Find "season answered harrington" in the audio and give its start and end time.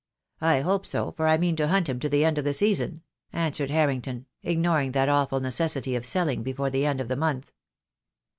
2.53-4.25